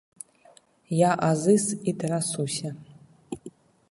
[0.99, 2.69] Я азыз і трасуся.